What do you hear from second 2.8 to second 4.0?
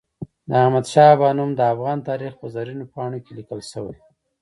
پاڼو کې لیکل سوی.